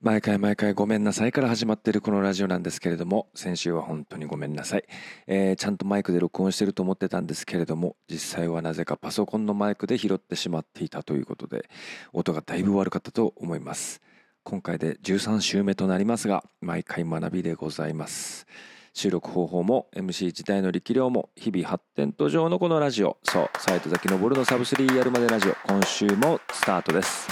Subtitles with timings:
[0.00, 4.84] 毎回毎回ごめんなさいから始まってるこのラジオなんですけれども、先週は本当にごめんなさい。
[5.26, 11.68] えー、ちゃんとマイクで録音してると思ってたんですけれども、実際はなぜかパソコンのマイクで拾ってしまっていたということで、
[12.12, 14.00] 音がだいぶ悪かったと思います。
[14.44, 18.46] 今回で13週目となりますが、毎回学びでございます。
[18.94, 23.18] 収録方法も MC 自体の力量も日々発展途上のこのラジオ。
[23.24, 25.56] そう、サイト崎昇のサブスリーやるまでラジオ。
[25.66, 27.26] 今週もスタートです。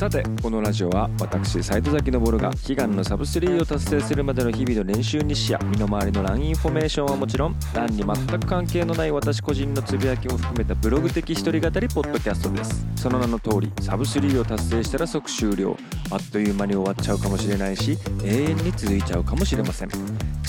[0.00, 15.76] さてこのラジオは私斉藤崎昇が悲願のサブスリーを達成するまでの日々の練習日誌や身の回りの LINE インフォメーションはもちろんランに全く関係のない私個人のつぶやきも含めたブログ的一人語りポッドキャストですその名の通りサブスリーを達成したら即終了。
[16.10, 19.90] あっという間に終わっちゃうかもしれないし永遠に続いちゃうかもしれません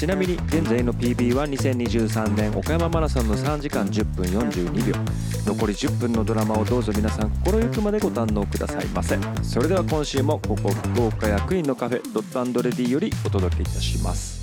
[0.01, 4.95] ちなみに現在の PB は2023年岡山マラソンの3時間10分42秒。
[5.45, 9.17] 残り10分のドラマをどうぞ皆さん心ゆくまでご堪能くださいませ。
[9.43, 14.39] それでは今週もここ福岡役員のカフェドットレディよりお届けいたします。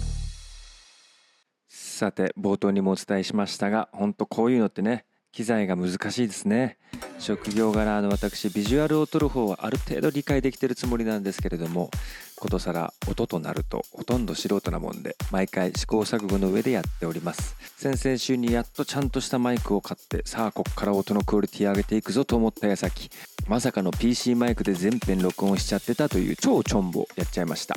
[1.68, 6.78] さて冒頭にもお伝えしましたが本当こういうのってね機材が難しいですね。
[7.18, 11.90] 職業柄の私ビジュアルを撮る方はある程度理解できてるつもりなんですけれども
[12.38, 17.56] ことさら音となるとほとんど素人なもんで毎回試行錯誤の上でやっております。
[17.76, 23.10] 先々週にやっとちゃんとしたマイクを買ってさあこっから音のクオリティ上げていくぞと思った矢先
[23.46, 27.76] まさかの PC マイクで全編録音しちゃってたという超チョンボやっちゃいました。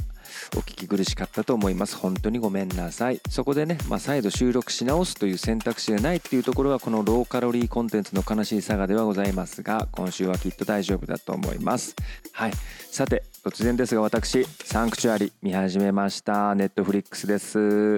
[0.55, 1.95] お聞き苦しかったと思います。
[1.95, 3.21] 本当にごめんなさい。
[3.29, 11.95] そこでね、まあ、再度収録し直すという選択肢がないっていうところがこのローカロリーコンテンツの悲しい差がではございますが今週はきっと大丈夫だと思います。
[12.33, 12.51] はい。
[12.91, 16.53] さて突然ですが私サンクチュアリ見始めました。
[16.53, 17.97] ネットフリックスです。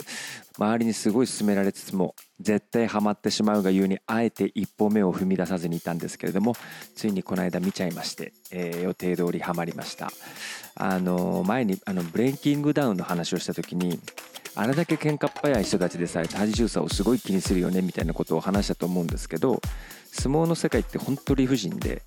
[0.58, 6.56] 周りにすごい勧められつつも絶対ハマってしまうがゆうにあえて一歩目を踏み出さずにいたんですけれども
[6.96, 10.12] ついにこの間見ちゃいまして、えー、予定通りハマりました。
[10.76, 14.00] あの前にあのブレイキングダウンの話をした時に
[14.56, 19.60] あれだけ喧嘩っ早い人たちでさえ体重差をすごい気にするよねみたいなことを話したと思うんですけど
[20.14, 22.04] 相撲の世界って本当理不尽で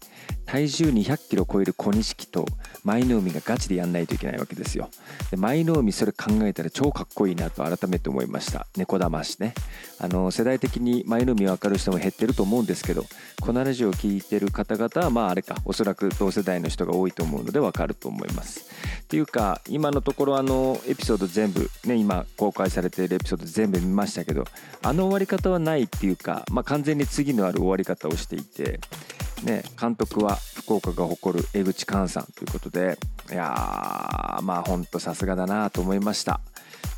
[0.47, 2.47] 体重200キロ超える小錦と
[2.85, 4.89] 舞の海がガチでやんないといけないわけですよ。
[5.31, 8.67] で舞の海それ考えたら超かっこいいなと改めて思いました。
[8.77, 9.55] 猫だましね。
[9.99, 13.05] あの世代的に舞の海分かる人も減ってると思うんですけど
[13.41, 15.57] このラジオを聴いてる方々はまああれか。
[15.65, 18.71] おそらく同世代の人が多いと思うので分かると思います。
[19.03, 24.45] っていうか今のところあのエピソード全部ね今公開されているエピソード全部見ましたけど
[24.83, 28.81] あの終わり方はないっていうか、まあ、完全に次のある終わり方をしていて
[29.43, 32.99] ね、監督は福岡が誇る江口寛さんということで
[33.31, 36.41] いやーまあほんとさすがだなと思いました。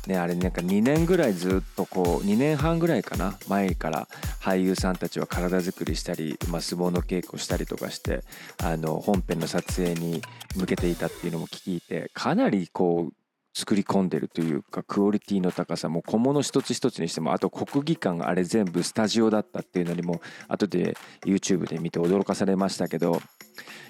[0.07, 4.07] ね、あれなんか2年ぐらいずっとこう2年半ぐらいかな前から
[4.41, 8.23] 俳優さんたちは体作りしたり、まあ、相撲の稽古したりとかして
[8.63, 10.21] あの本編の撮影に
[10.55, 13.13] 向けていたっていうのも聞いてかなりこう
[13.59, 23.21] 作り込んでるというかクオリティの高さも小物一つ一つにしてもあと国技館あれ全部スタジオだったっていうのにも後で YouTube で見て驚かされましたけど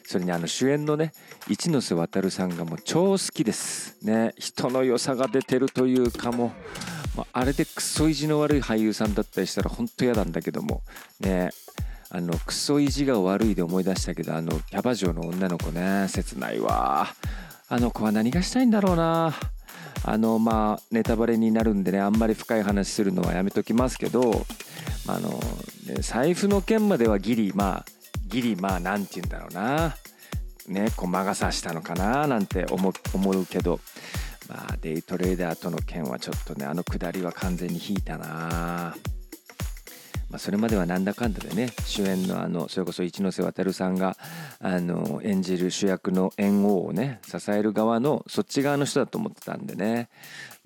[0.08, 1.12] それにあの主演のね
[1.48, 4.34] 一ノ瀬渉さんがもう超好きですね。
[4.40, 6.54] 人の良さが出てるというかも
[7.16, 10.82] うあれでクソ意地の悪い俳優さんだったりしたら本当嫌なんだけども
[11.20, 11.50] ね。
[12.12, 17.08] あのクソ意地が悪いで思い出したけどあのキャバ嬢の女の子ね切ないわ。
[17.72, 19.36] あの子は何がしたいんだろうな。
[20.04, 24.46] あのまあネタバレになるんでねあんまり深い話するのはやめときますけど
[25.08, 25.40] あの、
[26.02, 27.86] 財布の件まではギリまあ
[28.28, 29.96] ギリまあ何て言うんだろうな。
[30.68, 33.80] ねこう魔が差したのかななんて思思うけど。
[34.50, 38.96] まあデイトレーダーとの件はちょっとねあのくだりは完全に引いたな。
[40.30, 44.16] まあ、それまではなんだかんだでね主演のあのそれこそ一ノ瀬渉さんが
[44.60, 50.10] あの演じる主役の猿翁をね支える側のそっち側の人だと思ってたんでね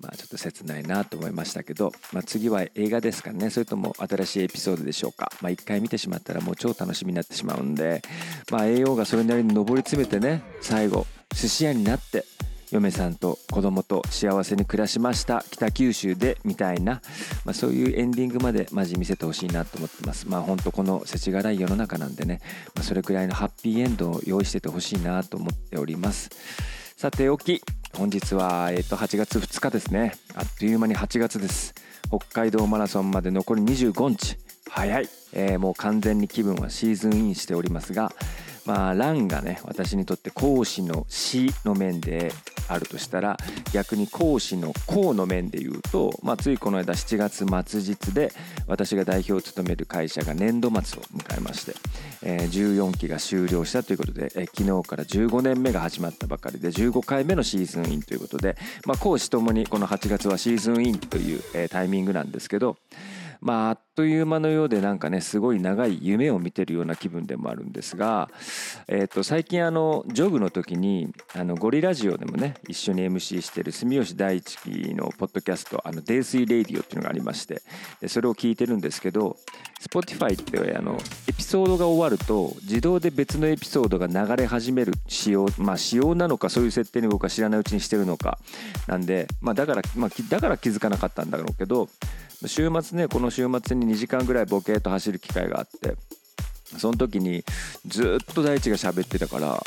[0.00, 3.48] まあちょっと切ないなと思いましたけど、まあ、次は映画ですかね。
[3.48, 5.32] それとも新しいエピソードでしょうか。
[5.40, 8.02] まあ一回見てしまったらもう超楽しみになってしまうんで
[8.50, 12.24] まあ栄養がそれなりに上り詰めてね最後寿司屋になって
[12.74, 17.02] 嫁さんと子供と幸せに暮らしました北九州でみたいな、
[17.44, 20.28] まあ、そういうエンディングまでマジ見せてほしいなと思ってます。
[20.28, 22.40] まあ本当この世知辛い世の中なんでね、
[22.74, 26.30] まあ、それくらいのハッピーエンドを用意しててほしいなと思っております。
[26.96, 27.62] さておき
[27.96, 30.16] 本日は、えー、と8月2日ですね。
[30.34, 31.74] あっという間に8月です。
[32.08, 34.36] 北海道マラソンまで残り25日。
[34.68, 38.10] 早い、えー、もう完全に気分はシーズンインしておりますが
[38.66, 42.32] まあ欄がね私にとって講師の師の面で
[42.68, 43.36] あるとしたら
[43.72, 48.32] 逆に講師の公の面で言うと、まあ、ついこの間7月末日で
[48.66, 51.74] 私が代表を務める会社が年度末を迎えまして、
[52.22, 58.56] えー、14期が終了したということで、えー、昨日から15年目が始まったばかりで15回目のシーズンインということで、
[58.86, 62.76] まあ、講師ともにこの8月はシーズンインという、えー、タイミングなんですけど
[63.44, 68.30] まあ、あっという間のようでなんかねすごい長い夢を見てるような気分でもあるんですが、
[68.88, 74.56] えー、と最近あのジョグの時にあのゴリラジオでもね一緒に MC してる住吉大地
[74.94, 77.60] のポッドキャスト「あの泥酔レイディオ」っていうのがありまして
[78.00, 79.36] でそれを聞いてるんですけど
[79.82, 80.98] Spotify ってあの
[81.28, 88.38] エピソードが終わると自動で別のエピソードが流れ始める仕様まあ仕様なのかそういう設定に僕は知らないうちにしてるのか。
[88.86, 91.88] なんで、まあ、だから、まあ、だから気づかなかったんだろうけど
[92.48, 95.96] 週末ねこの週末に2時間ぐらいボケーと走る機会があって
[96.78, 97.44] その時に
[97.86, 99.62] ずっと大地が喋ってたから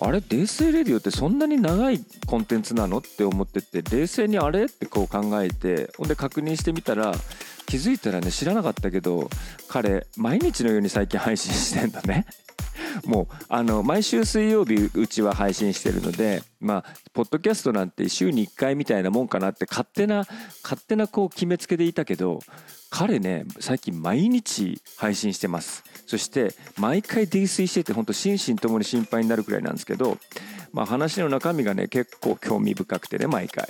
[0.00, 7.12] あれ泥酔レディオってそんなに長いコンテンツなのって思ってて冷静にあれってこう考えてほんで確認してみたら
[7.66, 9.28] 気づいたらね知らなかったけど
[9.68, 12.26] 彼毎日のように最近配信してんだね。
[13.04, 20.26] もうあの毎週水曜日うちは配信してるのでまあポッドキャストなんて週に1回みたいなもんかなって勝手な
[20.62, 22.40] 勝手なこう決めつけでいたけど
[22.90, 25.84] 彼ね最近毎日配信してます。
[26.06, 30.16] そして毎回泥酔してて本当心身ともに心配になるくらいなんですけど
[30.72, 33.68] まあ話の中身がね結構興味深くてね毎回。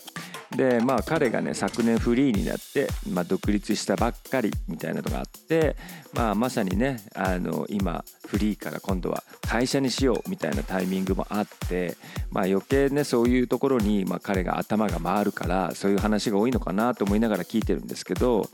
[0.56, 5.76] でまあ彼がね昨年フリーになって、まあ、独立したばっかりみたいなのがあって、
[6.14, 11.96] まあ、まさにねあの今フリーから今度は会社にしようみたいなタイミングもあって、
[12.30, 18.48] まあ、余計ねそういうところに、まあ、彼が頭が回るからそういう話が多いのかなと思いながら聞いてるんですけど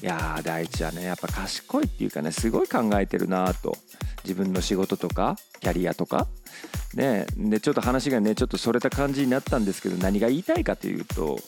[0.00, 3.76] いやー大地はねやっぱ賢いっていうかねすごい考えてるなと。
[4.24, 6.28] 自分の仕事とかキャリアとか
[6.94, 11.38] ねでちょっと話がねちょっとそれた感じになったんですけど何が言いたいかというと、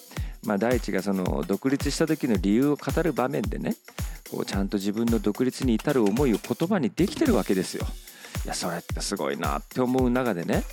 [0.44, 3.76] まあ、大地がその独立した時の理由を語る場面でね
[4.30, 7.86] こうちゃんと自分の独立に至る思いを言葉にできてるわけですよ。
[8.44, 10.64] いやそれってすごいなって思う中でね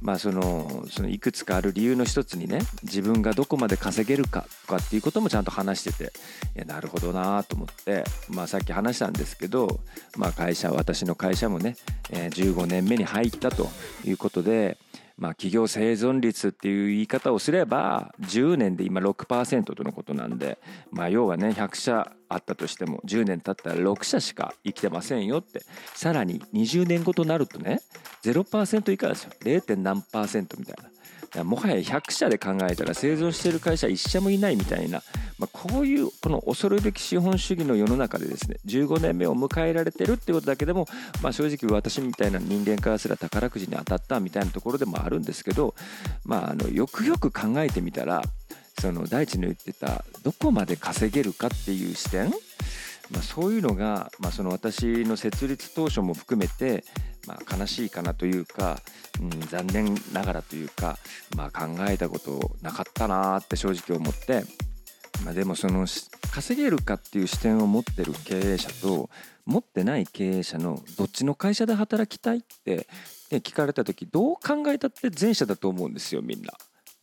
[0.00, 6.12] まあそのそのいくつかある理由の一つにね自分がどこまで稼げるかとかっていうこともちゃんと話してて
[6.56, 9.80] いやなるほどなと思ってまあさっき話したんですけど
[10.16, 11.76] まあ会社私の会社もね
[12.10, 13.68] え15年目に入ったと
[14.04, 14.76] いうことで
[15.16, 20.58] まあ、企業生存率っていう言い方をすれば10年で今6%とのことなんで、
[20.90, 25.62] まあ、要はね100社あったとしても10年経ったら6社しか生きてませんよって
[25.94, 27.80] さらに20年後となるとね
[28.24, 29.76] 0%以下ですよ 0.
[29.76, 30.93] 何パーセントみたいな
[31.42, 35.02] もはや100社で考えたら生存している会社1社もいないみたいな、
[35.38, 40.86] まあ、こういうこの恐るべき資本主義の世の中でですね15年目を迎えられてるってことだけでも、
[41.22, 45.74] まあ、正直私みたいな人間からすら宝くじに当たったみたいなところでもあるんですけど、
[46.24, 48.22] まあ、あのよくよく考えてみたら
[48.80, 52.32] その大地の言ってたどこまで稼げるかっていう視点？
[53.10, 56.84] まあ、そういうのが、まあ、その私の設立当初も含めて、
[57.26, 58.80] まあ、悲しいかなというか、
[59.20, 60.98] うん、残念ながらというか、
[61.36, 64.44] まあ、考えたことなかったなって正直思って、
[65.24, 65.86] まあ、でもその
[66.32, 69.10] 稼げるかっていう視点を持ってる経営者と
[69.46, 72.88] 持ってない経営者のどっちの会社で働きたいって、
[73.30, 76.52] ね、聞かれた時どう考えたって前者だと思うんですよみんな。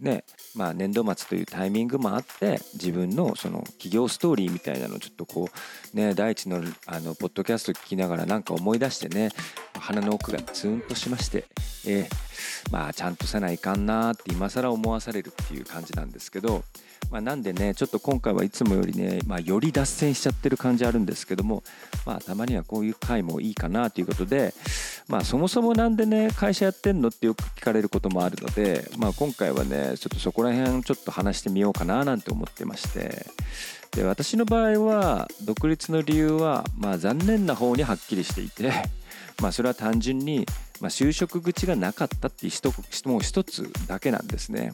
[0.02, 0.24] ね
[0.56, 5.48] まあ、年度末というタイミングもあって自分のその企業ストーリーみたいなのをちょっとこ
[5.94, 9.30] うね大地のあのポッドキャスト聞きながらなんか思い出してね
[9.80, 11.46] 鼻の奥がツーンとしまして、
[11.86, 16.64] えー、まあちゃんとせないかんなって今更思わされるっていう感じなんですけど、
[17.10, 21.64] まあ、なんでねちょっと今回はいつもよりね、まあ、より脱線しちゃってる感じあるんですけども、
[22.06, 24.54] まあ、たまにはこういう回もいいかなということで、
[25.10, 33.26] まあ、そもそもなんでね会社やってんのってよく聞かれることもあるので、まあ、今回はねちょっとそこら辺ちょっと話してみようかななんて思ってまして
[33.92, 38.72] で私の場合は独立の理由は、まあ、残念な方にはっきりしていて、
[39.42, 40.46] まあ、それは単純に、
[40.80, 42.72] まあ、就職口がなかったっていう人
[43.06, 44.72] もう一つだけなんですね。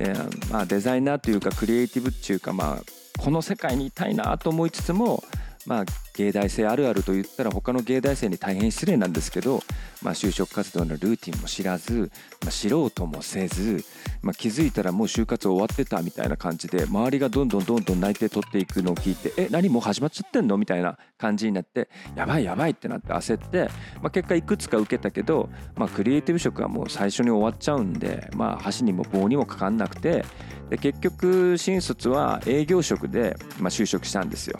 [0.00, 0.14] で
[0.50, 5.22] まあ、デザイナーというかクリエイティブっていうか、まあ、この世界にいたいなと思いつつも
[5.66, 5.84] まあ、
[6.16, 9.60] 芸大生あるあると言ったら他の芸大生に大変失礼なんですけど、
[10.02, 12.10] まあ、就職活動のルーティンも知らず、
[12.42, 13.84] まあ、素人もせず、
[14.22, 20.56] まあ、気づいたらもう就活終わってたみたいな感じで周りがどんどんどんどん内定取っていくのを聞いてえ何もう始まっちゃってんの？
[20.56, 30.24] みたいな感じになってやばいやばいってなって焦って、まあ、結果いくつか受けたけど、まあ、クリエイティブ職はもう最初に終わっちゃうんで、まあ、箸にも棒にもかかんなくて
[30.70, 34.58] で結局新卒は営業職で、まあ、就職したんですよ。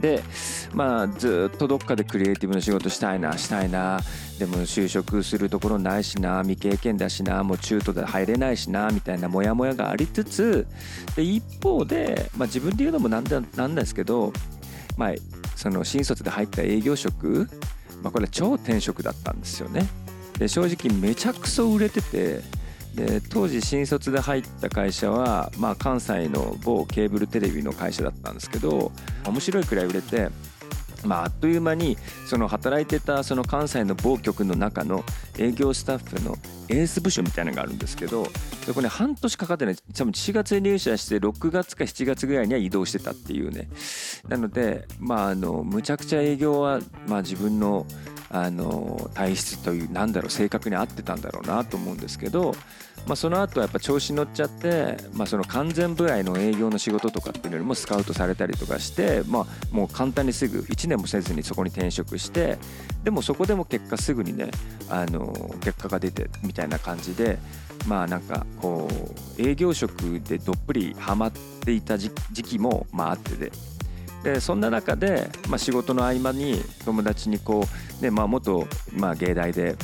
[0.00, 0.22] で
[0.72, 4.00] まあずっとどっかでクリエイティブの仕事したいなしたいな
[4.38, 10.66] でも就職するところないしな未経験だしなもう中途で入れないしなみたいなモヤモヤがありつつ
[11.16, 14.32] で一方で、まあ、自分で言うのもなんだなんですけど、
[14.96, 15.12] まあ、
[15.56, 17.48] その新卒で入った営業職、
[18.02, 19.86] まあ、これは超転職だったんですよね。
[20.38, 22.42] で正直めちゃくそ売れてて
[22.98, 28.90] で当時新卒で入った会社は、まあ、関西の某ケーブルテレビの会社だったんですけど
[29.24, 30.30] 面白いくらい売れて、
[31.04, 35.04] まあ、あっという間にその働いてたその関西の某局の中の
[35.38, 36.34] 営業スタッフの
[36.68, 38.26] エース部署みたいなのがあるんですけど
[38.66, 43.68] そこね半年かかってない多分4月に入社して6月か7月ぐらいには移動してたっていうね。
[44.26, 47.86] なのでまああのむちゃくちゃ営業は、まあ、自分の
[48.30, 52.54] あの体質というなんだろう性格に合ってたんだろうなと思うんですけど、
[53.06, 62.58] まあ、その後やっぱ調子に乗っちゃって、まあ、その完全部合の営業の仕事とかっていうよりもスカウトされたりとかして、まあ、もう簡単にすぐ1年もせずにそこに転職して
[63.02, 64.50] でもそこでも結果すぐにね
[64.90, 67.38] あの結果が出てみたいな感じで
[67.86, 68.88] まあなんかこ
[69.38, 73.52] う営業職でどっぷりハマっていた時期もまああってで。
[74.22, 77.64] でそんな中で、まあ、仕事の合間に友達にこ
[78.00, 79.76] う、ねまあ、元、まあ、芸大で、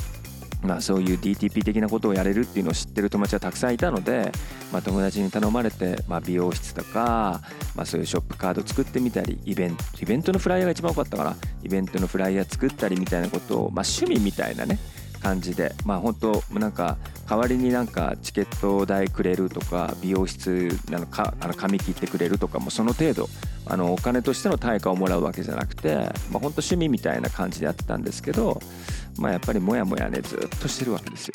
[0.61, 4.31] まあ、そういう DTP 的なことをやれるっていうのを知ってる友達はたくさんいたので、
[4.73, 7.41] まあ、友達に頼まれて、まあ、美容室とか、
[7.75, 11.35] まあ、そういうショップカード作ってみたりイベントイベントのフライヤーが一番多かったかな。
[11.63, 14.77] イベントのフライヤー作ったりみたいなことを、まあ、趣味みたいなね
[15.25, 23.27] 感じでまあ本当なんか代わりになんかチケット代くれるとか美容室なのかあの髪切ってくれるとかもその程度
[23.65, 28.61] あのお金としての対価をもらうわけじゃなくて、まあ、本当趣味みたいな感じでやってたんですけど、
[29.17, 31.33] まあ、やっぱりもやもやねずっとしてるわけですよ。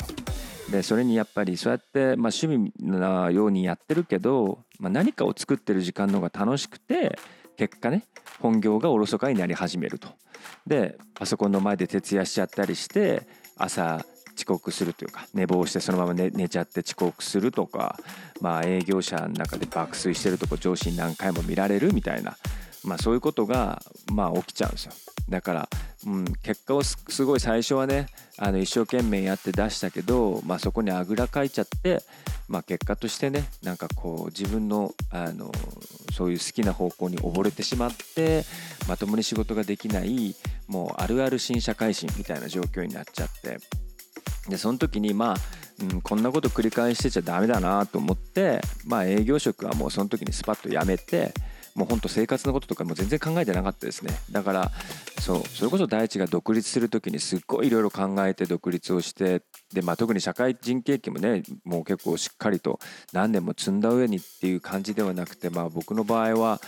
[0.71, 7.19] でそれにやっぱりそうやって、まあ、趣味のようにやってるけど、まあ、何かを作ってる時間の方が楽しくて
[7.57, 8.05] 結果ね
[8.39, 10.07] 本業がおろそかになり始めると。
[10.65, 13.27] でパソコンの前で徹夜しちゃったりして
[13.63, 17.99] 朝遅刻するというか寝坊してそのまま寝ちゃって遅刻するとか、
[18.39, 22.37] まあ、営業者の中で爆睡してるとこ上司に何回も見られるみたいな、
[22.83, 24.93] まあ、そういうことが、まあ、起きちゃうんですよ。
[25.29, 25.69] だから、
[26.05, 32.03] うん、結果をすごい最初はねあの一生懸命やって出したけど、まあ、そこにあぐらかいちゃって、
[32.47, 35.51] まあ、結果としてねなんかこう自分のあの
[36.13, 38.43] そういう好きな方向に溺れてしまって
[38.87, 40.35] まともに仕事ができない
[40.67, 43.59] もうあるある新社会人みたいな状況になっちゃって。
[44.49, 45.35] でその時にまあ、
[45.81, 51.31] うん、こんなこと繰り返してちゃダメだなと思ってまあ営業職はもうその時にスパッと辞めて
[51.75, 54.13] もうほんと生活のこととかも全然考えてなかったですね。
[54.31, 54.71] だから
[55.19, 59.41] そうそれこそ大地が独立する時にすっごいいろいろ考えて独立をして
[59.73, 62.79] で、まあ、特に社会人経験もねもう結構しっかりと
[63.13, 66.59] 何年も積んだ上にっていう感じではなくて、まあ、僕の場合は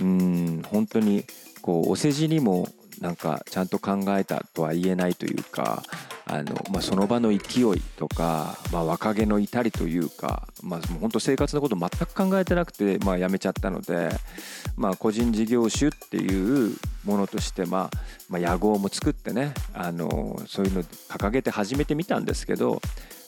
[0.00, 1.24] うん本当に
[1.62, 2.68] こうお世辞にも
[3.00, 5.82] なんかちゃんと考えたとは言えないというか
[6.26, 14.10] あの、まあ、その場の勢いとか、まあ、若気の至りというか、まあ、もう本当生活のこと全く考えてなくて、まあ、辞めちゃったので、
[14.76, 17.96] まあ、個人事業主っていうものとして、まあ
[18.28, 22.80] まあ、野号も作ってねあのそういうの掲げて始めてみたんですけど、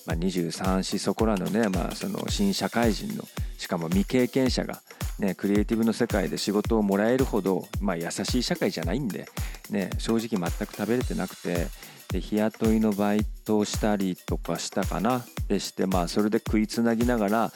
[0.06, 3.24] まあ、23しそこらのね、まあ、その新社会人の
[3.58, 4.80] しかも未経験者が、
[5.18, 9.26] ね、クリエイティブの世界で仕事をもらえるほど、まあ、優しい社会じゃないんで、
[9.70, 11.66] ね、正直全く食べれてなくて。
[12.08, 17.52] で日雇いのバイトをしたりとかしたかなでしてまあそれで食いつなぎながら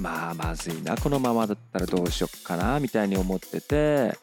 [0.00, 4.18] まあまずいなこのままだったらどうしよっかなみたいに思ってて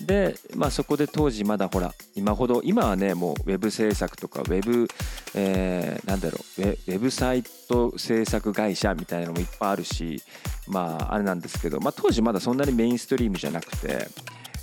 [0.00, 4.88] で、まあ、そこで当時まだほら今ほど今はねもうウェブ制作とかウェブ、
[5.34, 10.22] えー、なんだろうウェブサイト制作会社みたいなのもいっぱいあるし
[10.66, 14.08] まああれなんですけど、まあ、当時まだそんなにメインストリームじゃなくて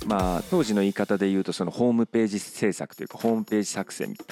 [0.06, 4.26] まあ、当時の言い方で言うとそのホームページ制作というかホームページ作成みたい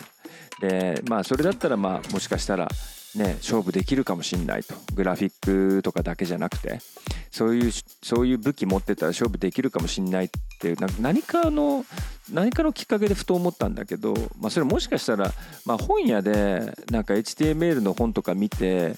[0.60, 0.68] な。
[0.68, 2.68] でまあそれだったらまあもしかしたら
[3.16, 4.74] ね勝負できるかもしんないと。
[4.94, 6.80] グラフィックとかだけじゃなくて。
[7.32, 11.86] そういうそういう武器持ってたら勝負できるかもしんないって何かの
[12.30, 15.32] 何かのきっかけでふと思ったんだけど、まあ、それもしかしたら、
[15.64, 18.96] まあ、本屋でなんか HTML の本とか見て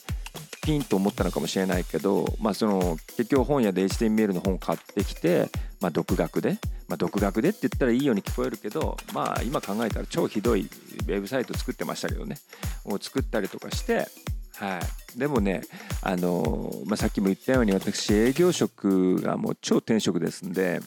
[0.65, 5.49] ピンと思ったのかもしれないけど、まあ、その結局本屋で HTML の本買ってきて、
[5.85, 6.53] まあ、独学で、
[6.89, 12.39] まあ、独学でって言ったらいいように聞こえるけど、まあ、今考えたら超ひどいウェブサイト作ってましたけどね
[12.87, 14.09] を作ったりとかして、
[14.57, 14.81] は
[15.15, 15.61] い、でもね、
[16.01, 20.81] あのまあ、さっきも言ったように私営業職がもう超転職ですんで。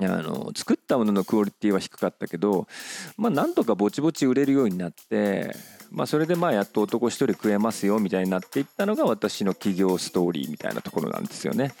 [0.00, 2.68] あの作ったもののクオリティは低かったけど、
[3.16, 5.56] まあ、なんとかぼちぼち売れるようになって
[5.90, 11.72] まあ、それでまあやっと男1人食えますよみたいになっていったのが私の企業ストーリーみたいなところなんですよね。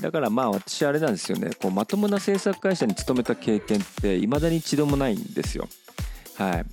[0.00, 5.68] だからまあ私あれなんですよねこうまともな制作会社に勤めた経験っていまだに一度もないんですよ。
[6.36, 6.64] はい、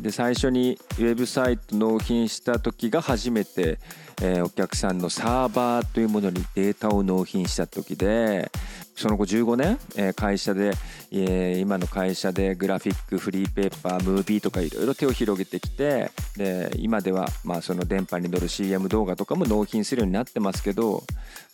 [0.00, 3.78] で最初にウェブサイト納品した時が初めて、
[4.20, 8.50] えー、お客さんのサーバーというものにデータを納品した時で
[8.94, 10.72] その後15年、えー、会社で、
[11.12, 21.02] えー、今の会社でグラフィックフリーペーパームービーとかいろいろ手を広げてきてで今ではまあその電波に乗る CM 動画とかも納品するようになってますけど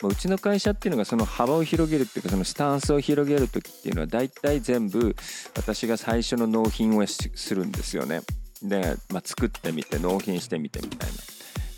[0.01, 5.13] まあうちの会社っていうのがその幅を広げるっていうかそのスタンスを広げる時っていうのは大体全部
[5.55, 8.21] 私が最初の納品をするんですよね。
[8.63, 11.15] で、まあ、作ってみて納品してみてみたいな。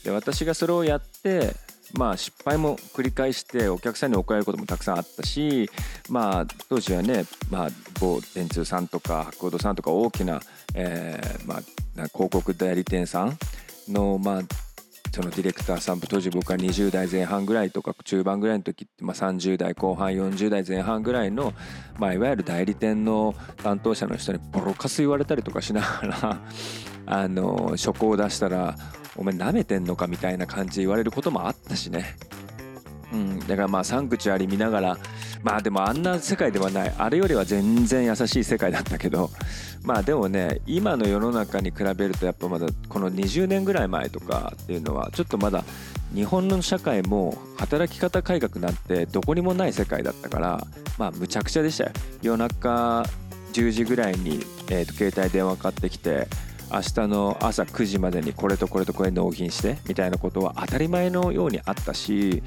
[0.04, 1.56] で私がそれをやって
[1.94, 5.70] まあ失敗も繰り返してお客さんに怒られることもたくさんあったし
[6.10, 10.42] まあ当時はね、まあ、某電通さんとか博報さんとか大きな、
[10.75, 13.38] えーまあ、広告代理店さん
[13.88, 14.42] のまあ
[15.16, 21.54] そのディレクターさん当時僕は20代前半ぐらいとか中盤ぐらいの時って、まあ、30代後半40代前半ぐらいの、
[21.98, 26.40] まあ、いわゆる代理店の担当者の人にボロカス言われたりとかしながら
[27.08, 28.76] あの書庫を出したら
[29.16, 32.18] お前なめてんのかみたいな感じで言われることもあったしね。
[33.16, 34.98] うん、だからまあサンクチュアリ見ながら
[35.42, 36.94] まあでもあんな世界ではない。
[36.98, 39.30] あれよりは全然優しい世界だったけど
[39.84, 45.64] まあでもね今の世の中に比べるとやっぱまだこの20年ぐらい前とかっていうのはちょっとまだ
[46.14, 50.68] 日本の社会も働き方改革なんてどこにもない世界だったから
[50.98, 51.92] まあむちゃくちゃでしたよ。
[52.22, 53.06] 夜中
[53.54, 56.28] 10時ぐらいに、えー、と携帯電話かかってきて
[56.72, 62.44] 明日の朝9時までにこれとこれとこれ納品してみたいなことは当たり前のようにあったし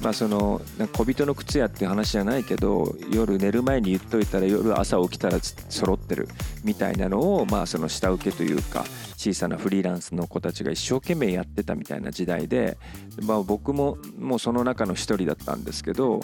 [0.00, 0.60] まあその
[0.92, 6.28] 小人の靴屋って話じゃないけど夜寝る前に言っといたら夜朝起きたら揃ってる
[6.62, 8.84] みたいなのをまあその下請けというか
[9.16, 12.76] 小さなフリーランスの子たちが一生懸命やってたみたいな時代で、
[13.22, 16.20] まあ、僕ももうその中の一人だったんですけど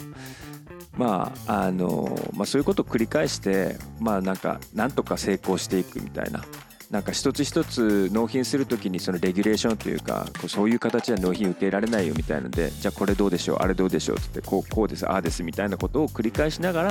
[0.97, 6.43] まああのまあ、そういうことを繰り返してまあなんかなんとか成功していくみたいな
[6.91, 16.89] なんか一つ一つ納品するときにそのレギュレーションというかこうそういう形で納品受けられないよみたいなのでじゃあこれどうでしょうあれどうでしょうってこうこうですああですみたいなことを繰り返しながら、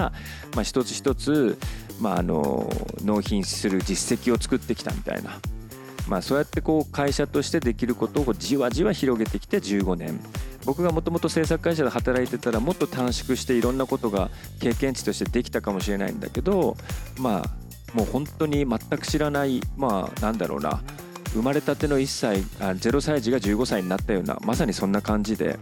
[0.55, 1.59] まあ、一つ一つ、
[2.01, 2.73] まあ、あの
[3.05, 5.39] 納品する実績を作ってきたみたいな。
[6.09, 10.19] まあ、そうやってこう会社としてできることをじわじわ広げてきて15年
[10.65, 14.29] 僕がもともと制作会社で働いてたらもっと短縮していろんなことが
[14.61, 16.77] 経験値としてできたかもしれないんだけど
[17.17, 20.83] まあもう本当に全く知らないまあなんだろうな
[21.33, 25.59] 生まれたての1歳あ0歳児が15歳になったようなまさにそんな感じで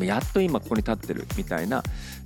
[0.00, 1.82] やっと今ここに立ってるみたいな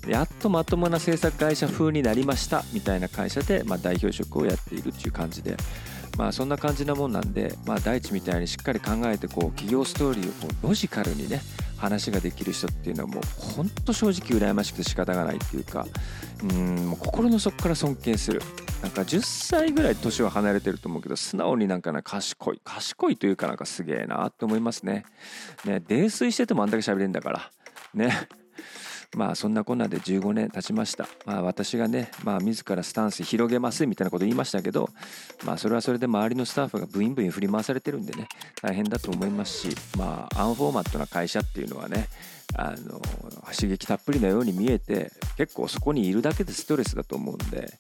[0.07, 5.57] やっとまともな制作会社風になりましたみたいな会社で、まあ、代表職をやっているっていう感じで。
[6.17, 11.41] まあそんな感じなもんなんで、まあ、大地みたいにしっかり考えてこう企業ストーリーをこうロジカルにね
[11.77, 13.23] 話ができる人っていうのはもう
[13.57, 15.87] 本当正直羨ましくて仕方がないっていうか
[16.43, 18.41] うんもう心の底から尊敬する
[18.85, 25.07] なんか10歳ぐらい年は離れてると思うけど素直になんかな賢い賢いというかなんかすげえなって思いますね。
[25.65, 27.51] ね泥酔しててもあんだけ喋れんだから。
[27.95, 28.29] ね。
[29.17, 31.09] まあそんなこんなで15年経ちました。
[31.25, 34.91] まあ私がね、まあ自らスタンス広げますみたいなこと言いましたけど、
[35.47, 38.29] まあそれはそれで周りのスタッフがブインブイン振り回されてるんでね、
[38.61, 42.09] 大変だと思いますし、まあアンフォーマットな会社っていうのはね、
[42.57, 43.01] あの
[43.53, 47.79] 刺激たっぷりのように見えて結構そこにいるだけでストレスだと思うんで、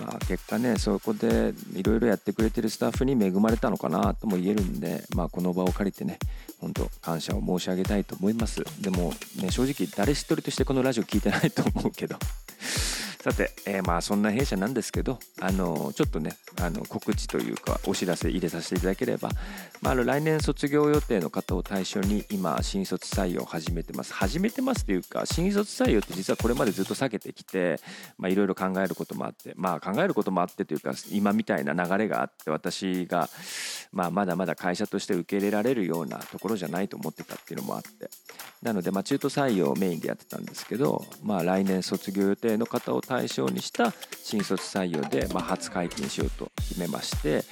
[0.00, 6.18] まあ、結果ねそこでいろいろやってくれてるスタッフに恵まれたのかなとも言えるんで、まあ、この場を借りてね
[6.60, 8.64] 本当感謝を申し上げたいと思います。
[8.80, 12.16] でも、ね、正直誰一人としてこのラジオ聞いてないと思うけど。
[13.26, 19.30] さて、えー、まあそんな弊社なんですけど、あのちょっとねあの告知というかお知らせ入れさせていただければ、
[19.82, 24.14] まあ、の来年卒業予定の方を対象に今新卒採用を始めてます。
[24.14, 27.80] 始めてますというか新卒採用って実はこれまでずっと避けてきて
[28.28, 33.28] いろいろ考えることもあってまあ考えることもあってというか今みたいな流れがあって私が、
[33.90, 38.08] まあ、まだまだ会社として受け入れられるようなところじゃないと思ってたっていうのもあって。
[38.62, 47.44] なので、まあ、中途採用をメインでやってたんですけど、まあ、来年卒業予定の方を対象に対象にした新卒採用で、まあ、初解禁しようと決めまして、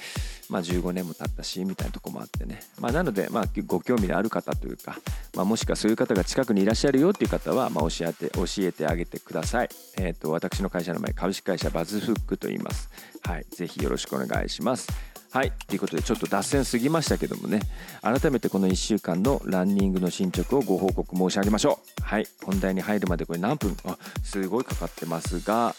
[0.47, 4.97] まあ、15年も経ったしみたいなとこもあってね、まあ、なので、まあ、ご興味のある方というか、
[5.35, 12.91] まあ、もしくはそういう方が近くにいらっしゃるよっていう方は、まあ、教えて教えてあげてください、えーと、私の会社の前株式会社バズフックと言います。
[13.23, 13.45] はい。
[13.49, 15.14] ぜひよろしくお願いします。
[15.35, 15.51] はい。
[15.67, 17.59] ということでちょっと脱線すぎましたけどもね。
[18.01, 22.03] 改めてこの1週間のランニングの進捗をご報告申し上げましょう。
[22.03, 22.27] はい。
[22.45, 23.75] 本題に入るまでこれ何分？
[23.83, 25.75] あすごいかかってますが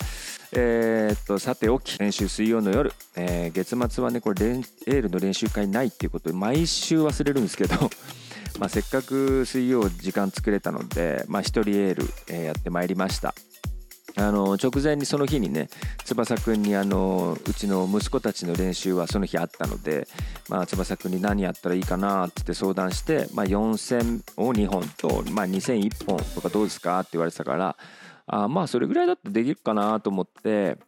[0.52, 7.76] えー、っとさておき練習水曜の夜、えー、月末はねこれエールの練習会ないっていうことで毎週忘れるんですけど
[8.60, 13.34] まあせっかく水曜時間作れたので、まあ、1人エール、えー、やってまいりました。
[14.18, 15.68] あの直前にその日にね
[16.04, 20.08] 翼くんにあのうちの息子たちの練習はその日あったので、
[20.48, 27.76] まあ、翼くんに何やったらいいかなって相談して、まあ、4000を2本と、まあ、2001本とかどうですかって言われてたから
[28.26, 30.78] あまあそれぐらいだってできるかなと思って、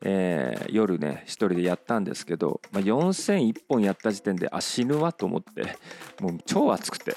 [0.00, 5.76] えー、夜ね一人でやったんですけど、まあ、4001本やった時点であ死ぬわと思って
[6.20, 7.14] もう超暑くて。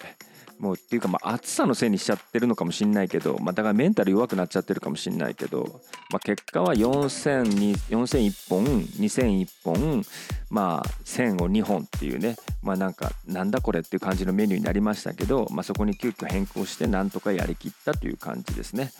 [0.59, 10.03] もうっていうかまあ暑さのせいにしちゃってるのかもしんないけど、まあ、だからメンタル弱くなっちゃってるかもしんないけど、まあ、結果は40001本2001本
[10.49, 18.91] まあ1000を2本っていうねまあなんかなんだこれっていう感じのメニューになりましたけど、まあ、そこに急遽変更してなんとかやりきったという感じですね。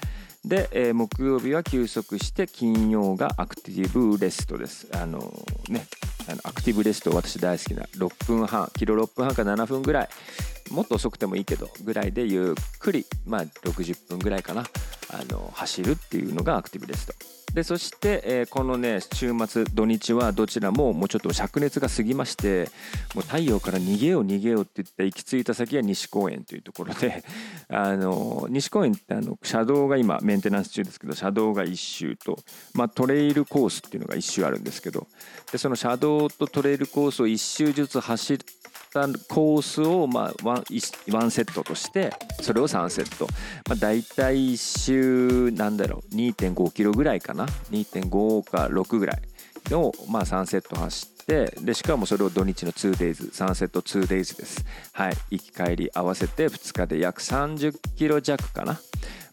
[0.46, 4.88] で、えー、木曜日は休息して金曜がアクティブレストです。
[4.94, 5.34] あの
[5.70, 5.88] ね、
[6.28, 10.10] あのアクティブレスト私大好きな6分半キロ6分半か7分ぐらい
[10.72, 14.64] もっと遅くてもいいけどぐらいでゆっくりまあ60分ぐらいかな
[15.10, 17.36] あの走るっていうのがアクティブレスト。
[17.56, 22.70] でそして、えー、このね週末土日はどちらももうちょっと灼熱が過ぎまして
[23.16, 27.24] もう太陽から逃げよう逃げようって言って行き着いた先は西公園というところで
[27.70, 32.38] あの西公園ってあの車道が今メンテナンス中ですけど車道が1周と、
[32.74, 35.08] まあ、トレイルコースっていうのが1周あるんですけど
[35.50, 38.38] でその車道とトレイルコースを1周ずつ走っ
[38.93, 43.28] たコースをまあワンセットとしてそれを3セット、
[43.67, 46.15] まあ、大体1周なんだろう。
[46.15, 47.45] 2.5キロぐらいかな。
[47.71, 54.63] 2.5か6ぐらいをまあ3セット走ってでしかもそれを土日の 2days 3セット 2days です。
[54.93, 55.13] はい。
[55.32, 58.80] 行き帰り合わせて2日で約30キロ弱かな。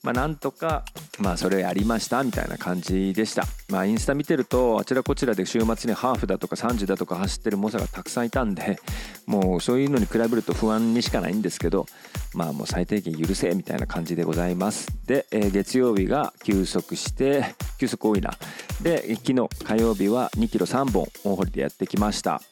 [0.03, 0.85] まあ、なんとか、
[1.21, 3.45] まあ、それやりましたみたいな感じでした。
[3.69, 8.81] まあ、インスタ見てると、あちらこちらで週末にハーフだとか30だとか走ってる猛者がたくさんいたんで、
[9.27, 11.87] もうそういうのに比べると不安にしかないんですけど、
[12.35, 14.89] まあもう最低限許せみたいな感じでございます。
[15.07, 18.37] で、えー、月曜日が休息して、休息多いな。
[18.83, 22.43] で、昨日火曜日は2キロ3本大堀でやってきました。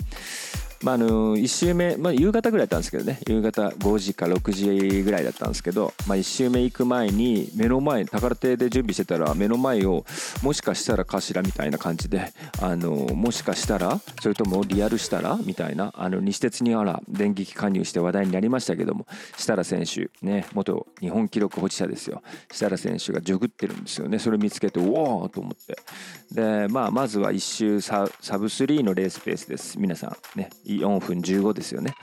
[0.83, 3.21] まあ、あの1周目、まあ、夕方ぐらいだったんですけどね。
[3.29, 10.05] 夕方5時か6時ぐらいだったんですけど、まあ、1周目行く前に目の前宝亭で準備してたら目の前を
[10.43, 22.23] もしかしたらかしらみたいな感じであのもしかしたらそれともリアルしたらみたいなあの西鉄にあら電撃加入して話題になりましたけども設楽選手ね元日本記録保持者ですよ。
[22.51, 24.19] 設楽選手がジョグってるんですよね。
[24.19, 25.79] それ見つけておおと思って。
[26.33, 29.79] で、まあ、まずは1周サブ3のレースペースです。
[29.79, 31.95] 皆さんね4分15ですよね。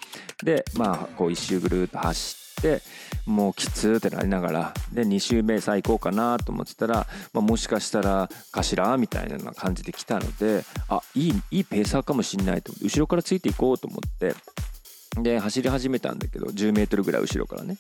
[0.44, 2.82] でまあこう1周ぐるっと走って
[3.26, 12.74] もうきつってなりながらで2周目さあ行こうかなと思ってたら、まあ、もしかしたらかしらみたいな感じで来たのであいいいいペーサーかもしんないと。
[12.82, 14.36] 後ろからついていこうと思って
[15.24, 17.78] で走り始めたんだけど10メートルぐらい後ろからね。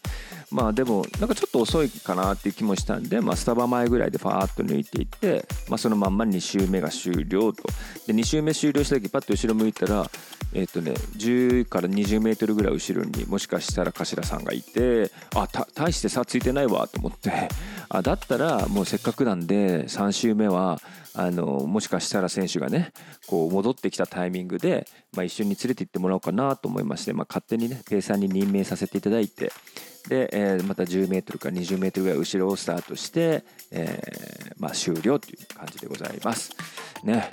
[0.52, 7.64] まあでもなんかちょっと遅いかなっていう気もしたんで、まあ、スタバ前ぐらいでファーッと抜いていって、まあ、そのまんま2周目が終了と。
[8.08, 10.10] で2周目終了した時パッと後ろ向いたら
[10.54, 17.50] えっ、とね10から20メートルぐらい後ろにもしかしたら頭さんがいてあた大して差ついてないわと思って。
[17.90, 20.82] あだったらもうせっかくなんで3周目は
[21.14, 22.92] あのもしかしたら選手がね
[23.28, 29.52] こう戻ってきたタイミングで、まあ、一緒に連れて行ってもらおうかなと思いまして、ま、勝手にねペーサーに任命させていただいて
[30.08, 36.52] で、えー、また10メートルか20メートルぐらい後ろをスタートして、えー、まあ、終了という感じでございます。
[37.04, 37.30] ね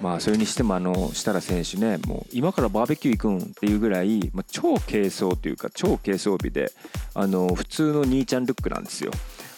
[0.00, 6.72] まあ、それにしてもあの設楽選手ねもう今からバーベキュー行くんっていうぐらい、まあ、超軽装というか超軽装備で
[7.14, 9.12] あの普通の兄ちゃんルックなんですよ。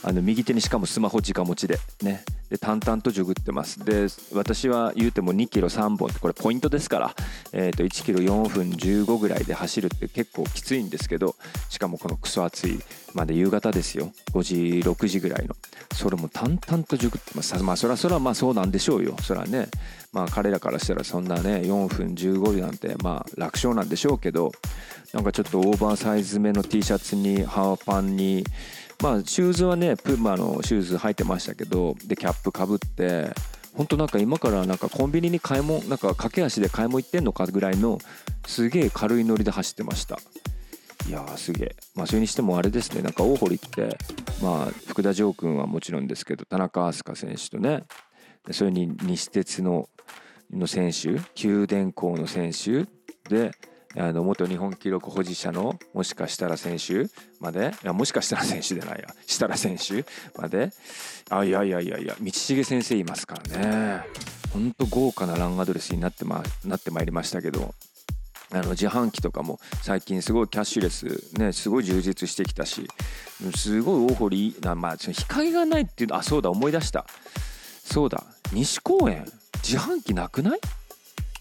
[0.06, 2.22] あの右手にしかもスマホ直持ちでね。
[2.48, 3.84] で淡々とジョグってます。
[3.84, 7.14] で私は言うても2キロ3本ってこれポイントですから、
[7.52, 11.34] えー、と1キロ4分15ぐらいで走るって結構きついんですけど
[11.70, 12.78] しかもこのクソ暑い
[13.14, 14.12] まで夕方ですよ。
[14.32, 14.54] 5時
[14.88, 15.56] 6時ぐらいの。
[15.92, 17.60] それも淡々とジョグってます。
[17.64, 19.16] まあそらそらまあそうなんでしょうよ。
[19.20, 19.66] そらね。
[20.12, 24.52] まあ彼らからしたらそんなね4分15秒なんてまあ楽勝なんでしょうけど
[25.12, 28.44] なんかちょっとオーバーサイズ目の T シャツにハーパンに
[29.02, 33.30] まあシューズはねプーマのシューズ履いてましたけどでキャップかぶって
[33.74, 37.98] 本当なんか今からなんかコンビニに買い物なんか駆け足で買い物行ってんのかぐらいの
[38.46, 40.18] すげえ軽いノリで走ってました。
[41.06, 41.76] いやーすげえ。
[41.94, 43.96] まあそれにしてもあれですねなんか大堀って
[44.42, 47.84] まあ福田城君はもちろんですけど田中飛鳥選手とね
[48.50, 49.88] それに西鉄の
[50.50, 52.86] の選手九電工の選手
[53.28, 53.52] で
[53.98, 57.06] あの元日本記録保持者のもしかしたら選手
[57.40, 59.14] までいやもしかしたら選手じゃないや。
[59.26, 60.04] したら選手
[60.40, 60.70] まで。
[61.30, 64.04] あいやいやいやいや道重先生いますからね。
[64.52, 67.74] ほんと豪華なランアドレスになってまなってまいりましたけど。
[68.52, 72.86] あの自販機とかも最近すごいキャッシュレスねすごい充実してきたし
[73.56, 77.06] すごい大堀なまあ日陰がないっていうあそうだ思い出した。
[77.84, 79.26] そうだ西公園。
[79.64, 80.60] 自販機なくない？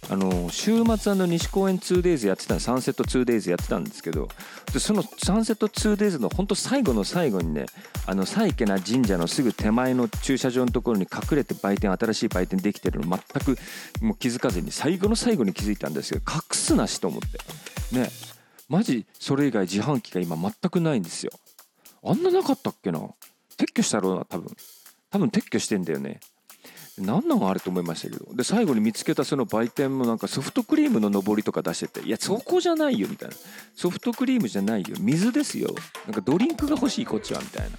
[0.07, 4.29] あの週末あの西公園 2days やってたサンセット 2days やってたんですけど
[4.71, 7.65] でそのサンセット 2days の本当最後の最後にね
[8.05, 13.19] あのサイケな神社のすぐ手前の駐車場のところに隠れて売店新しい売店できてるの全
[13.55, 13.57] く
[14.03, 17.19] もう気づかずに最後の最後に気づいたんですよ隠すなしと思っ
[17.91, 17.97] て。
[17.97, 18.09] ね。
[18.67, 21.31] マジそれ以外自販機が今全くないんですよ。
[22.03, 22.99] あんななかったっけな？
[23.57, 24.55] 撤去したろうな多分。
[25.11, 26.19] 多分撤去してんだよね。
[26.97, 28.33] 何なのあれと思いましたけど。
[28.33, 33.35] で最後に見つけたその売店もなんかソフトクリームの上りとか出してていやそこじゃないよみたいな。
[33.75, 34.95] ソフトクリームじゃないよ。
[34.99, 35.75] 水ですよ。
[36.05, 37.77] なんかドリンクが欲しいこっちはみたいな。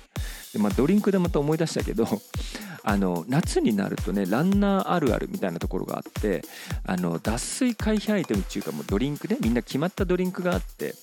[0.56, 2.06] で、まあ、ドリンクでまた思い出したけど
[2.82, 6.44] あの夏になるとねランナーあるあるみたいなところがあって
[6.84, 10.94] あの脱水回避アイテムっていうかもうドリンクねみんな決まったドリンクがあって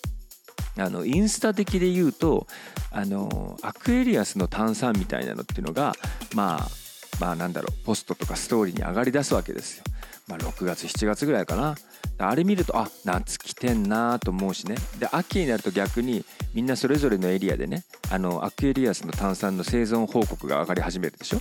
[0.78, 2.48] あのインスタ的で言うと
[2.92, 5.96] あのアクエリアスの炭酸みたいなのっていうのが
[6.34, 6.83] まあ
[7.24, 9.86] まあなんだろうポストとかストーリーに上がり出すわけですよ。
[10.28, 11.76] まあ、6月7月ぐらいかな。
[12.18, 14.76] あれ見るとあ夏来てんなと思うしね。
[15.00, 21.40] で秋になると逆にみんなそれぞれのエリアでねあのアクエリアスの炭酸の生存報告が上がり始めるでしょ。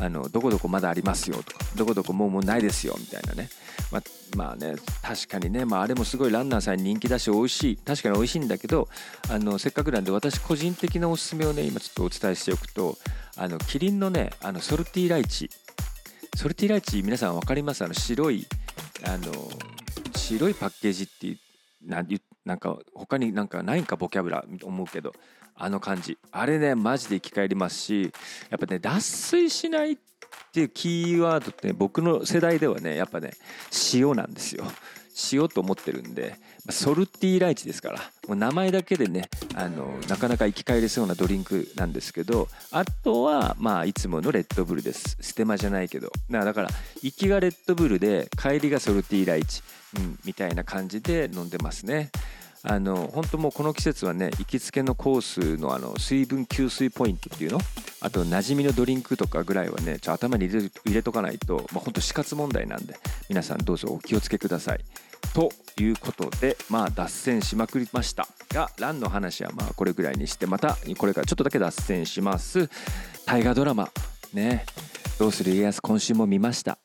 [0.00, 3.48] あのどこどこまだありますよとかどこどこもうもうないですよみたいなね。
[3.90, 4.02] まあ、
[4.36, 7.76] まあね確かにね、まあ、あれもすごいランナーさんに人気だし美味しい。
[7.76, 8.88] 確かに美味しいんだけど
[9.28, 12.96] あのせっかくなんで私個人的なおすすめをね今ちょっとお伝えしておくと
[13.36, 15.50] あのキリンのねあのソルティライチ。
[16.36, 17.84] ソルティライチ皆さん分かります？
[17.84, 18.46] あの白い
[19.06, 19.32] あの
[20.16, 22.04] 白いパッケージっていうな
[22.44, 25.12] なんか他になんかないんかボキャブラ思うけど。
[25.56, 26.18] あの感じ。
[26.32, 28.12] あれねマジで生き返りますし
[28.50, 29.96] やっぱね脱水しないっ
[30.52, 33.34] ていうキーワードって、ね、僕の世代ではねやっぱね
[33.92, 34.64] 塩なんですよ。
[35.14, 36.34] しようと思ってるんで
[36.70, 45.16] ソルティーライチですからもう名前だけでねあのなかなか生き返れそうなドリンクなんですけどあとはまあいつものレッドブルです。
[45.20, 46.10] ステマじゃないけど。
[46.30, 46.68] だから
[47.02, 49.62] 行きがレッドブルで帰りがソルティーライチ、
[49.98, 52.10] うん、みたいな感じで飲んでますね。
[52.66, 57.60] あの本当もうこの季節はね行きつけのコースのあの水分吸水ポイントっていうの？
[58.00, 62.96] あと馴染みのドリンクとかぐらいはねちょ頭に入れとかないと、まあ、本当死活問題なんで
[63.28, 64.80] 皆さんどうぞお気をつけください。
[65.34, 68.28] ということでまあ脱線しまくりました。
[68.50, 72.70] がランの話はまあこれぐらいにしてまたこれからちょっとだけ脱線します。
[73.26, 73.90] 大河ドラマ
[74.32, 74.64] ね。
[75.18, 76.78] どうする家康今週も見ました。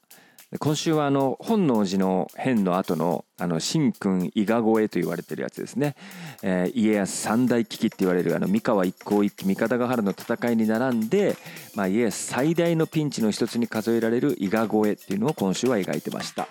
[0.60, 5.96] 今週はあの本能寺の変の後のあの神君伊賀越えと言われてるやつですね、
[6.44, 11.36] えー、家康三大危機って言われるあの三河一向一揆三方ヶ原の戦いに並んで、
[11.76, 16.48] まあ、家康最大のピンチの一つに数えられる伊賀越えっていうのを今週は描いてました、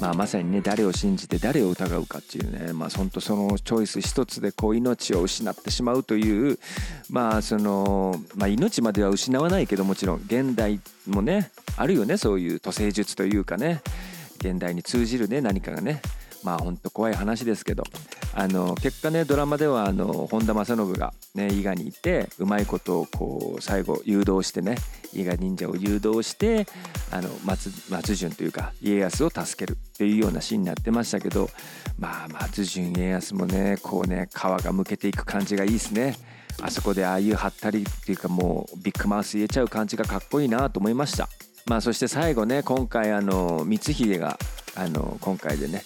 [0.00, 6.58] まあ、まさにね誰を信じて誰を疑うかっていうねまあ本当そのチョイス一つでこう命を失ってしまうという
[7.10, 13.82] まあその、まあ、命までは失わないけどもちろん現代もねあるよねそういう都政術というかね。
[14.42, 16.02] 現代に通じるね何かがね。
[16.42, 17.84] まあ本当怖い話ですけど
[18.34, 24.76] あの結果ねドラマではあの本田正信がね伊賀にいてうまいことをこう最後誘導してね
[25.12, 26.66] 伊賀忍者を誘導して
[27.10, 31.50] あの松松潤というか家康を助けるっていうようなシーンになってましたけど
[31.98, 36.16] まあ松潤家康もねこうね皮がむけていく感じがいいですね。
[36.60, 41.28] あそこでああいうはったりっていうかもうビッグマウス入れちゃう感じがかっこいいなと思いました。
[41.66, 44.38] まあそして最後ね今回あの光秀が
[44.74, 45.82] あの今回でね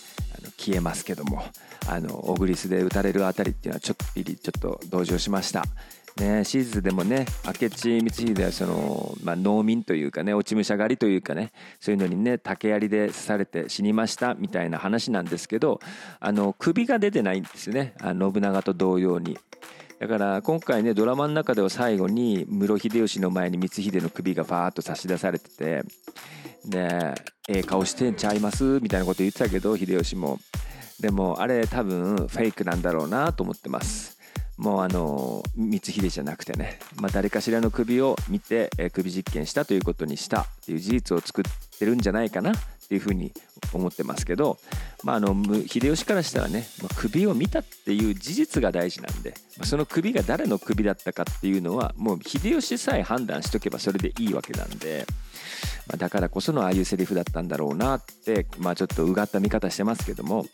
[0.56, 1.42] 消えますけども
[1.88, 5.64] あのオグリスで打たれるあたりっていうのはちょっぴりちょっと同情しました。
[6.16, 15.78] ね、シーズでもね明智光秀はその、まあ、農民というかね落ち武者狩りというかねそういうのにね竹槍で刺されて死にましたみたいな話なんですけど
[16.18, 19.38] あの首が出てないんですよねあ信長と同様に。
[19.98, 25.82] だから今回ねドラマの中では最後に室秀吉の前に光秀の首がファーッと差し出されてて
[26.66, 27.14] で
[27.48, 30.38] ええ顔してんちゃいますみたいなこと言ってたけど秀吉も。
[31.00, 34.16] でもあれ多分フェイクなんだろうなと思ってます。
[34.56, 42.52] もうあの光秀じゃなくてね、まあ、誰かしらの首を見て、え首実験したということにしたっていう事実を作ってるんじゃないかな。
[42.86, 43.32] っていうふうに
[43.72, 44.58] 思ってますけど、
[45.02, 45.34] まあ、あの
[45.66, 55.04] 秀吉からしたらね、まあ、首を見たっていう事実が大事なんで、まあ、その首が誰の首だったかっていうのはもう秀吉さえ判断しとけばそれでいいわけなんで
[55.88, 60.46] まあ、だからこそのああいうセリフだったんだろうなって、まあ、ちょっとうがった見方してますけども、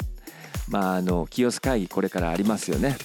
[0.68, 2.97] まあ、あの清須会議これからありますよね。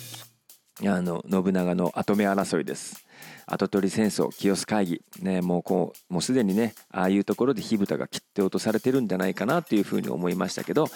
[0.85, 3.06] あの信長の跡目争いです。
[3.49, 10.87] 跡取り戦争清須会議、ね、もうこうもうすでにねああいうところで火蓋が切って落とされてるんじゃないかなというふうに思いましたけど、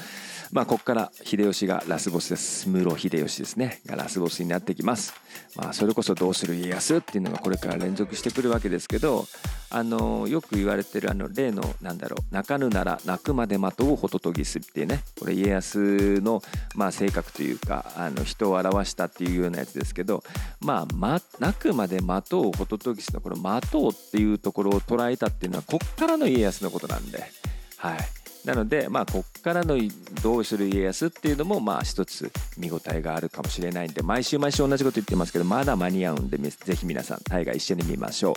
[0.52, 2.70] まあ、ここから秀吉がラスボスです。
[2.70, 3.82] 室秀吉ですね。
[3.86, 5.14] がラスボスになってきます、
[5.56, 9.26] まあ、それこそ「どうする家康」っていうのがこれから連続してくるわけですけど
[9.70, 15.04] あのよく言われてるあの例のなんだろう泣かぬなら泣くまで待とうホトトギスっていうね。
[15.20, 16.42] これ家康の
[16.76, 20.24] まあ性格というかあの人を表したっていうようなやつですけど
[20.60, 27.32] まあ、ま、泣くまで待とうホトトギスのこの待とうっていうところを捉えたっていうのはこっからの家康のことなんで。
[27.78, 28.21] はい。
[28.46, 29.78] なので、まあ、こっからの
[30.24, 38.34] どうする家康っていうのも、まあ、一つ見応えがあるかもしれないんで、毎週毎週同じこと言ってますけど、まだ間に合うんで、ぜひ皆さん、大河一緒に見ましょう。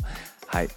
[0.47, 0.69] はい。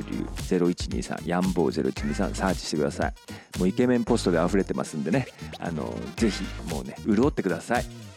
[0.00, 3.14] YANBOW0123 ヤンボー0123サーチしてください。
[3.58, 5.26] もうイケメンポストで溢れてますんでね。
[5.58, 8.11] あのぜひもうね潤ってください。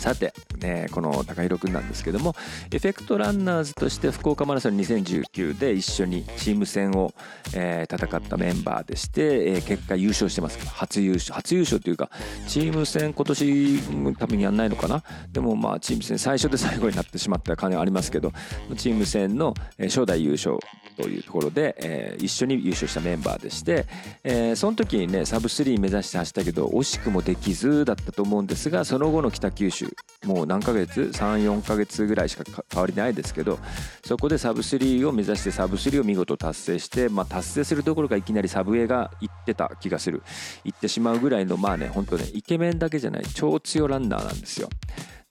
[0.00, 2.34] さて、ね、この高弘くんなんですけども
[2.72, 7.12] エフェクトランナーズとして福岡マラソン2019で一緒にチーム戦を、
[7.54, 10.58] えー、戦ったメンバーでして、えー、結果優勝してます。
[10.66, 12.10] 初優勝初優勝というか
[12.46, 13.78] チーム戦今年
[14.14, 15.02] 多分やんないのかな？
[15.30, 18.32] でもまあチーム戦最初で最後になってしまった感はありますけど
[18.76, 20.58] チーム戦の初代優勝
[20.96, 23.86] というところで、えー、一緒に優勝したメンバーでして、
[24.24, 29.89] えー、その時にねサブ3目指して走ったけど惜しくもできずだったと思うんですがその後の北九州
[30.24, 33.58] もう何ヶ月？34ヶ月ぐらいしか変わりないですけど
[34.04, 40.22] そこでサブ3を目指してサブ3を見事達成して、まあ、達成するどころかいきなりサブ A が行ってた気がする。
[40.64, 44.68] 行ってしまうぐらいのまあね本当ねイケメンだけじゃない超強ランナーなんですよ。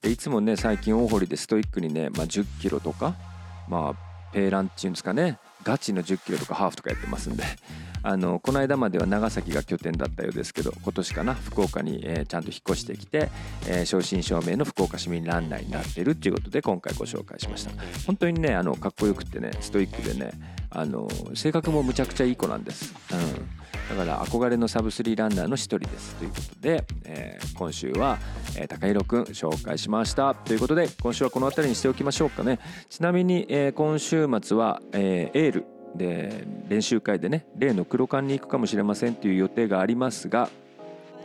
[0.02, 3.14] でいつもね最近大堀でストイックにね、まあ、10キロとか
[3.68, 7.44] まあペーランっていうんですかねガチの10キロとかハーフとかやってますんで
[8.02, 13.28] あのこの間までは長崎が拠点だったようですけど今年かな福岡に、えー、ちゃんと引っ越してきて、
[13.66, 17.72] えー、正真正銘の福岡市民ランナーになってるっていうことで今回ご紹介しました。
[18.06, 20.32] 本当にねあのかっこよくてねストイックでね
[20.70, 23.59] あの性格もむちゃくちゃいい子なんです、うん、
[23.90, 28.18] だから憧れのサブスリーランナーの一人ですということで、えー、今週は、
[28.56, 30.34] えー、高弘くん紹介しました。
[30.34, 32.60] ということで今週はこの辺りにしておきましょうかね。
[32.88, 35.64] ちなみに、えー、今週末は、えー、エール
[35.96, 40.48] で練習会でね例の黒缶に行くかもしれませんという予定がありますが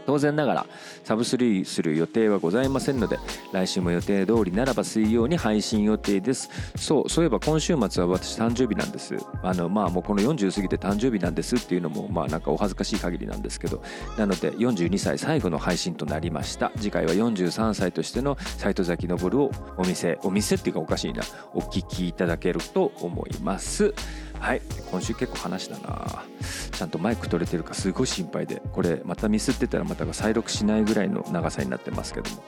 [0.06, 0.65] 当然ながら
[1.04, 3.18] サブ3する予定はございませんので
[3.52, 6.50] 来週も予定通りならば水曜に配信予定です。
[6.76, 9.15] そうそういえば今週末は私誕生日なんです。
[9.44, 13.82] あのまあもうこの40過ぎて誕生日なんですっていうのもまあなんかお恥ずかしい限りなんですけど。
[14.18, 16.72] なので42歳最後の配信となりました。
[16.78, 21.24] 次回は43歳としての斎藤崎昇をお店お店っていうかおかしいな。
[21.54, 23.94] お聞きいただけると思います。
[24.39, 24.62] はい。
[24.91, 26.24] 今週結構話したな。
[26.71, 28.62] ちゃんとマイク取れてるかすごい心配で。
[28.71, 32.43] これまたミスってたらまた再録しないぐらいの長さになってますけども。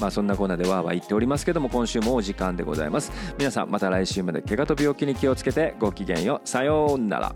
[0.00, 3.12] まあそんなコーナーでわーわー言っておりますけども今週もお時間でございます。
[3.38, 6.48] 皆さんまた来週まで怪我と病気に気をつけてごきげんよう。
[6.48, 7.34] さようなら。